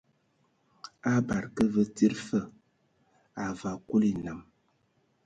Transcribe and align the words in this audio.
A 1.11 1.11
bade 1.27 1.49
ka 1.55 1.63
we 1.73 1.83
tsid 1.95 2.13
fa, 2.27 2.39
a 3.43 3.45
vaa 3.59 3.77
Kulu 3.87 4.07
enam. 4.15 4.39